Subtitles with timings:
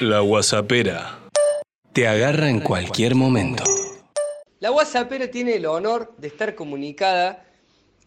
[0.00, 1.20] La WhatsAppera.
[1.94, 3.64] Te agarra en cualquier momento.
[4.60, 7.46] La WhatsAppera tiene el honor de estar comunicada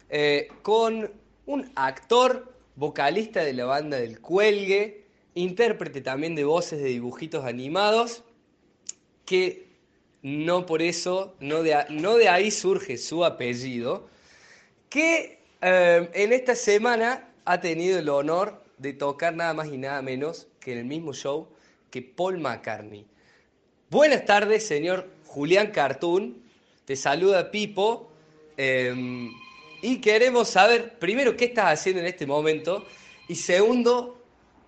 [0.08, 1.12] eh, con
[1.48, 8.24] un actor, vocalista de la banda del Cuelgue, intérprete también de voces de dibujitos animados,
[9.26, 9.66] que
[10.22, 14.08] no por eso, no de, ahí surge su apellido,
[14.90, 20.04] que eh, en esta semana ha tenido el honor de tocar nada más y nada
[20.04, 21.48] menos que en el mismo show
[21.90, 23.06] que Paul McCartney.
[23.90, 26.42] Buenas tardes, señor Julián Cartoon.
[26.86, 28.12] Te saluda Pipo.
[28.58, 29.32] Em,
[29.82, 32.86] y queremos saber, primero, qué estás haciendo en este momento.
[33.28, 34.22] Y segundo,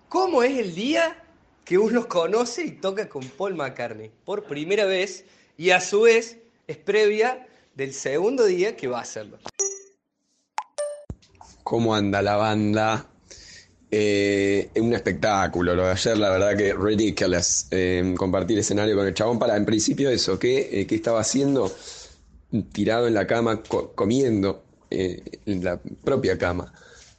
[0.08, 1.24] ¿cómo es el día
[1.64, 4.10] que uno conoce y toca con Paul McCartney?
[4.24, 5.24] Por primera vez.
[5.58, 9.38] Y a su vez es previa del segundo día que va a hacerlo.
[11.62, 13.11] ¿Cómo anda la banda?
[13.94, 17.66] Eh, un espectáculo, lo de ayer, la verdad que ridiculous.
[17.70, 21.70] Eh, compartir escenario con el chabón para, en principio, eso, ¿qué, eh, ¿qué estaba haciendo?
[22.72, 23.62] Tirado en la cama,
[23.94, 26.72] comiendo eh, en la propia cama.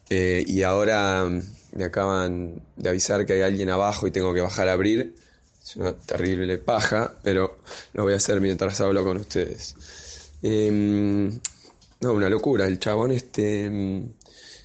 [0.10, 1.42] y ahora mm,
[1.78, 5.16] me acaban de avisar que hay alguien abajo y tengo que bajar a abrir.
[5.64, 7.60] Es una terrible paja, pero
[7.94, 9.76] lo voy a hacer mientras hablo con ustedes.
[10.42, 11.40] Em,
[12.02, 12.66] no, una locura.
[12.68, 14.10] El chabón este mm,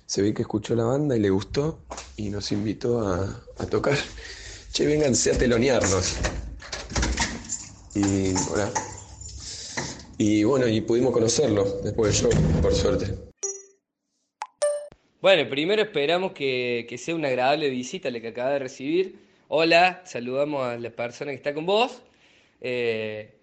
[0.08, 1.80] se ve que escuchó la banda y le gustó
[2.16, 3.94] y nos invitó a, tocar.
[4.72, 6.16] Che, vénganse a telonearnos.
[7.94, 8.72] Y hola.
[10.16, 13.14] Y bueno, y pudimos conocerlo después del show, por suerte.
[15.20, 19.18] Bueno, primero esperamos que, sea una agradable visita la que acaba de recibir.
[19.48, 22.00] Hola, saludamos a la persona que está con vos.
[22.62, 23.34] Eh,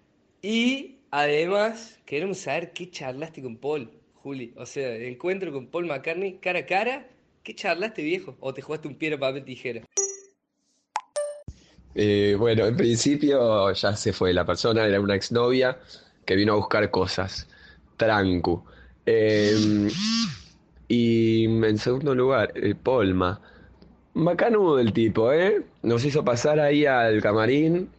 [0.42, 3.92] y además, queremos saber qué charlaste con Paul.
[4.26, 4.52] Juli.
[4.58, 7.08] O sea, encuentro con Paul McCartney cara a cara.
[7.44, 8.36] ¿Qué charlaste, viejo?
[8.40, 9.84] ¿O te jugaste un piedra, papel, tijera?
[11.94, 15.78] Eh, bueno, en principio ya se fue la persona, era una exnovia
[16.26, 17.48] que vino a buscar cosas.
[17.98, 18.64] Trancu.
[19.06, 19.92] Em,
[20.88, 23.40] y en segundo lugar, eh, Polma.
[24.16, 25.62] Macanudo el tipo, ¿eh?
[25.84, 27.90] Nos hizo pasar ahí al camarín.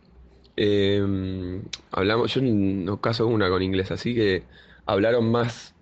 [0.56, 1.62] Em,
[1.93, 4.43] hablamos, yo no caso una con inglés, así que
[4.87, 5.75] hablaron más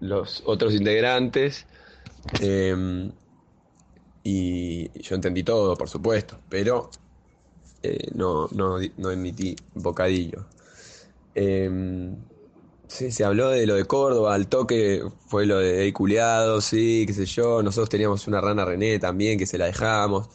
[0.00, 1.66] los otros integrantes.
[2.40, 3.12] Em,
[4.22, 6.90] y yo entendí todo, por supuesto, pero
[7.82, 10.46] eh, no, no, no, emití bocadillo.
[11.34, 12.16] Em,
[12.88, 17.12] sí, se habló de lo de Córdoba, al toque fue lo de culiado, sí, qué
[17.12, 17.62] sé yo.
[17.62, 20.28] Nosotros teníamos una rana René también que se la dejamos.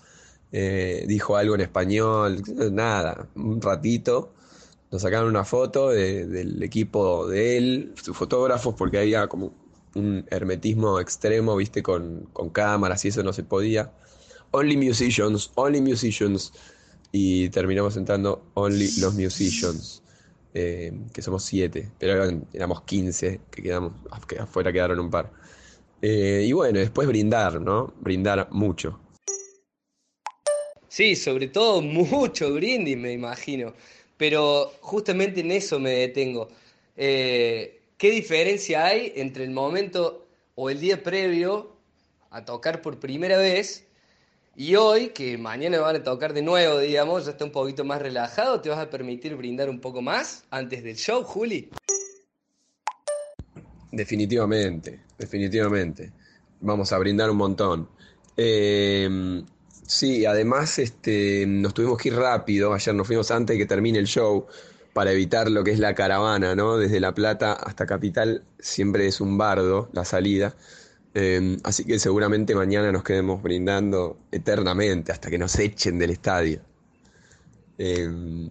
[0.53, 2.41] Eh, dijo algo en español,
[2.71, 4.33] nada, un ratito
[4.91, 9.53] nos sacaron una foto del equipo de él, sus fotógrafos, porque había como
[9.95, 13.91] un hermetismo extremo, viste, con, cámaras y eso no se podía.
[14.51, 16.51] Only musicians, only musicians.
[17.13, 20.01] Y terminamos entrando only los musicians,
[20.53, 23.93] eh, que somos siete, pero éramos 15, que quedamos,
[24.27, 25.31] que afuera quedaron un par.
[26.01, 27.93] Eh, y bueno, después brindar, ¿no?
[27.99, 28.99] Brindar mucho.
[30.87, 33.73] Sí, sobre todo mucho brindis, me imagino.
[34.21, 36.47] Pero justamente en eso me detengo.
[36.95, 41.75] Eh, ¿Qué diferencia hay entre el momento o el día previo
[42.29, 43.87] a tocar por primera vez
[44.55, 47.99] y hoy, que mañana van a tocar de nuevo, digamos, ya está un poquito más
[47.99, 51.71] relajado, ¿te vas a permitir brindar un poco más antes del show, Juli?
[53.91, 56.11] Definitivamente, definitivamente.
[56.59, 57.89] Vamos a brindar un montón.
[58.37, 59.41] Eh,
[59.93, 63.99] Sí, además este, nos tuvimos que ir rápido, ayer nos fuimos antes de que termine
[63.99, 64.47] el show
[64.93, 66.77] para evitar lo que es la caravana, ¿no?
[66.77, 70.55] Desde La Plata hasta Capital siempre es un bardo la salida,
[71.13, 76.61] em, así que seguramente mañana nos quedemos brindando eternamente hasta que nos echen del estadio.
[77.77, 78.49] Em,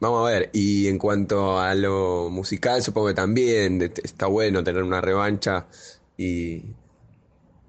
[0.00, 4.82] vamos a ver, y en cuanto a lo musical, supongo que también está bueno tener
[4.84, 5.66] una revancha
[6.16, 6.62] y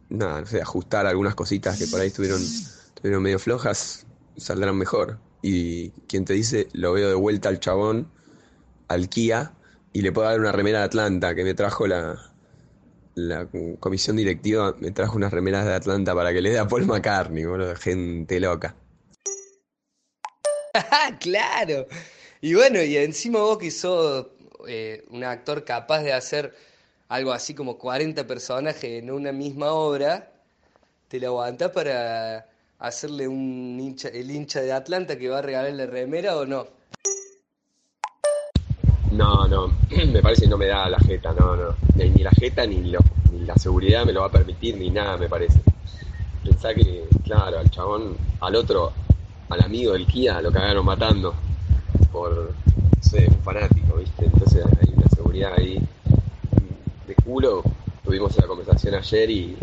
[0.10, 2.42] nada, no sé, ajustar algunas cositas que por ahí estuvieron
[3.02, 4.06] pero medio flojas,
[4.38, 5.20] saldrán mejor.
[5.42, 8.12] Y quien te dice, lo veo de vuelta al chabón,
[8.88, 9.54] al Kia,
[9.94, 12.30] y le puedo dar una remera de Atlanta, que me trajo la,
[13.16, 13.48] la
[13.80, 17.44] comisión directiva, me trajo unas remeras de Atlanta para que le dé a Paul McCartney,
[17.44, 18.76] de gente loca.
[21.20, 21.88] claro.
[22.42, 24.28] Y bueno, y encima vos que sos
[24.68, 26.54] eh, un actor capaz de hacer
[27.10, 30.32] algo así como 40 personajes en una misma obra,
[31.08, 32.48] te lo aguantás para
[32.80, 36.68] hacerle un hincha, el hincha de Atlanta que va a regalarle remera o no?
[39.12, 39.68] No, no,
[40.12, 41.76] me parece que no me da la jeta, no, no.
[41.96, 43.00] Ni la jeta ni, lo,
[43.32, 45.60] ni la seguridad me lo va a permitir, ni nada, me parece.
[46.44, 48.94] Pensá que, claro, al chabón, al otro,
[49.50, 51.34] al amigo del Kia lo cagaron matando
[52.12, 54.26] por, no sé, un fanático, ¿viste?
[54.26, 55.82] Entonces hay una seguridad ahí
[57.08, 57.64] de culo.
[58.06, 59.58] Tuvimos la conversación ayer y,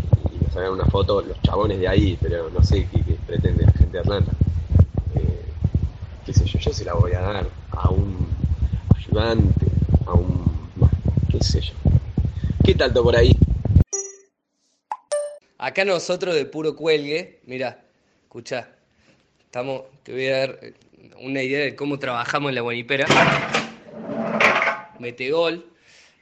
[0.56, 3.99] sacaron una foto los chabones de ahí, pero no sé qué, pretende la gente de
[3.99, 4.32] Atlanta.
[5.14, 5.44] Eh,
[6.25, 8.26] qué sé yo, yo se la voy a dar a un
[8.97, 9.67] ayudante,
[10.06, 10.70] a un...
[11.31, 11.75] qué sé yo.
[12.64, 13.37] ¿Qué tanto por ahí?
[15.58, 17.85] Acá nosotros de puro cuelgue, mira,
[18.23, 18.70] escuchá,
[19.44, 20.59] estamos, te voy a dar
[21.20, 23.06] una idea de cómo trabajamos en la Guanipera.
[24.99, 25.67] Mete gol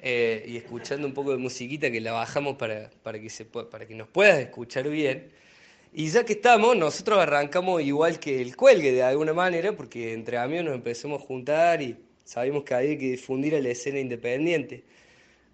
[0.06, 3.86] eh, y escuchando un poco de musiquita que la bajamos para, para, que se, para
[3.86, 5.30] que nos puedas escuchar bien.
[5.94, 10.36] Y ya que estamos, nosotros arrancamos igual que el cuelgue de alguna manera, porque entre
[10.36, 14.84] amigos nos empezamos a juntar y sabemos que había que difundir a la escena independiente.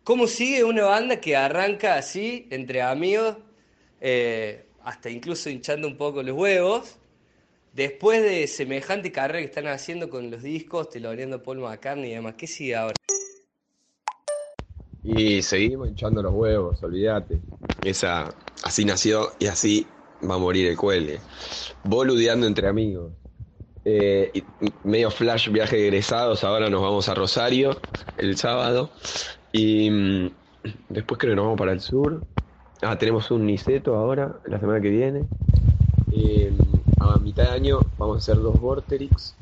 [0.03, 3.37] ¿Cómo sigue una banda que arranca así, entre amigos,
[4.01, 6.99] eh, hasta incluso hinchando un poco los huevos,
[7.73, 12.15] después de semejante carrera que están haciendo con los discos, teloneando a Paul McCartney y
[12.15, 12.35] demás?
[12.37, 12.97] ¿Qué sigue ahora?
[15.03, 17.39] Y seguimos hinchando los huevos, olvídate.
[17.83, 19.87] Esa, así nació y así
[20.29, 21.21] va a morir el cuelgue.
[21.85, 23.13] Boludeando entre amigos.
[23.85, 24.43] Eh,
[24.85, 27.81] medio flash viaje de egresados, ahora nos vamos a Rosario
[28.19, 28.91] el sábado.
[29.53, 30.31] Y mm,
[30.91, 32.23] después creo que nos vamos para el sur.
[32.83, 35.25] Ah, tenemos un Niceto ahora, la semana que viene.
[36.13, 36.53] Eh,
[36.99, 39.40] a mitad de año vamos a hacer dos Vorterix.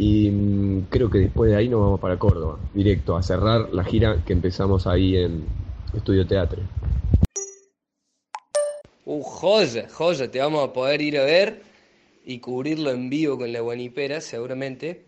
[0.00, 3.84] Y mm, creo que después de ahí nos vamos para Córdoba, directo, a cerrar la
[3.84, 5.44] gira que empezamos ahí en
[5.94, 6.58] Estudio Teatro.
[9.04, 11.60] Uh, joya, joya, te vamos a poder ir a ver
[12.24, 15.02] y cubrirlo en vivo con la Guanipera, seguramente.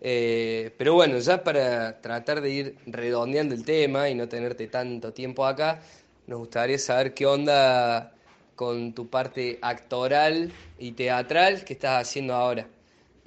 [0.00, 5.12] Eh, pero bueno, ya para tratar de ir redondeando el tema y no tenerte tanto
[5.12, 5.80] tiempo acá,
[6.28, 8.12] nos gustaría saber qué onda
[8.54, 12.75] con tu parte actoral y teatral que estás haciendo ahora.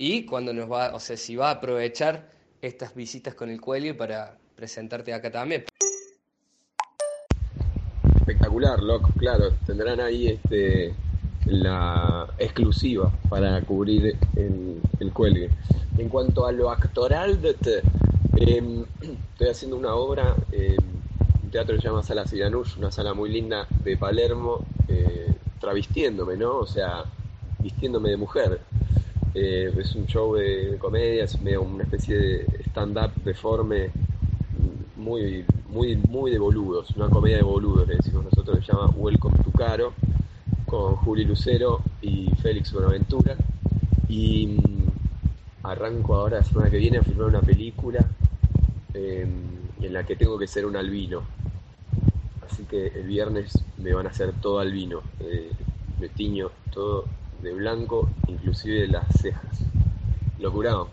[0.01, 2.31] Y cuando nos va, o sea, si vas a aprovechar
[2.61, 5.65] estas visitas con el cuelgue para presentarte acá también.
[8.15, 9.51] Espectacular, loco, claro.
[9.65, 10.95] Tendrán ahí este
[11.47, 15.51] la exclusiva para cubrir el, el cuelgue.
[15.97, 17.83] En cuanto a lo actoral, de te-
[18.37, 20.79] em, estoy haciendo una obra en
[21.43, 26.37] un teatro que se llama Sala Siranush, una sala muy linda de Palermo, eh, travestiéndome,
[26.37, 26.59] ¿no?
[26.59, 27.03] O sea,
[27.57, 28.61] vistiéndome de mujer.
[29.33, 33.91] Eh, es un show de medio una especie de stand-up deforme,
[34.95, 39.37] muy, muy, muy de boludos, una comedia de boludos, le decimos nosotros, se llama Welcome
[39.43, 39.93] to Caro,
[40.65, 43.35] con Juli Lucero y Félix Buenaventura.
[44.07, 48.05] Y mm, arranco ahora la semana que viene a filmar una película
[48.93, 49.27] eh,
[49.81, 51.21] en la que tengo que ser un albino.
[52.49, 55.01] Así que el viernes me van a hacer todo albino.
[55.19, 55.51] Eh,
[55.99, 57.05] me tiño todo
[57.41, 59.59] de blanco, inclusive las cejas.
[60.39, 60.89] Locurado.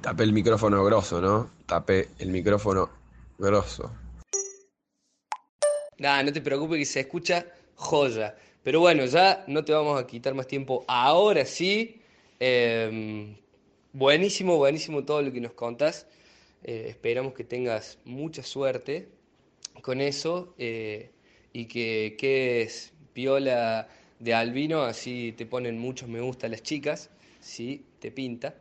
[0.00, 1.50] Tapé el micrófono grosso, ¿no?
[1.66, 2.90] Tapé el micrófono
[3.38, 3.90] grosso.
[5.98, 7.46] Nada, no te preocupes que se escucha
[7.76, 8.34] joya.
[8.62, 10.84] Pero bueno, ya no te vamos a quitar más tiempo.
[10.88, 12.00] Ahora sí,
[12.40, 13.36] eh,
[13.92, 16.06] buenísimo, buenísimo todo lo que nos contás.
[16.64, 19.08] Eh, esperamos que tengas mucha suerte
[19.82, 21.10] con eso eh,
[21.52, 23.88] y que quedes piola
[24.18, 27.10] de albino, así te ponen muchos me gusta las chicas,
[27.40, 28.54] si te pinta.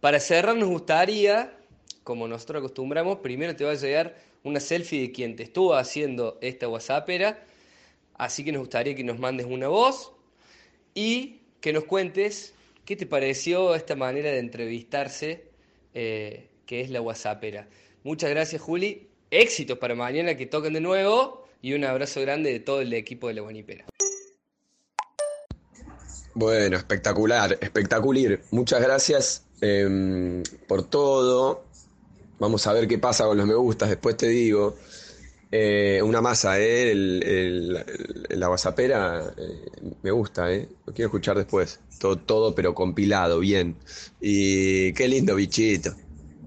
[0.00, 1.56] Para cerrar nos gustaría,
[2.04, 6.38] como nosotros acostumbramos, primero te va a llegar una selfie de quien te estuvo haciendo
[6.40, 7.42] esta WhatsAppera,
[8.14, 10.12] así que nos gustaría que nos mandes una voz
[10.94, 15.48] y que nos cuentes qué te pareció esta manera de entrevistarse
[15.94, 17.66] eh, que es la WhatsAppera.
[18.04, 22.60] Muchas gracias Juli, éxitos para mañana que toquen de nuevo y un abrazo grande de
[22.60, 23.84] todo el equipo de la Guanipera.
[26.34, 28.40] Bueno, espectacular, espectacular.
[28.52, 31.64] Muchas gracias em, por todo.
[32.38, 34.76] Vamos a ver qué pasa con los me gustas, después te digo.
[35.50, 36.92] Eh, una masa, ¿eh?
[36.92, 37.84] El-
[38.28, 39.70] la WhatsAppera eh,
[40.02, 40.68] me gusta, ¿eh?
[40.86, 41.80] Lo quiero escuchar después.
[41.98, 43.76] Todo, todo, pero compilado, bien.
[44.20, 45.96] Y qué lindo bichito.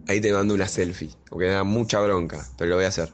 [0.07, 3.09] Ahí te mando una selfie, porque me da mucha bronca, pero lo voy a hacer.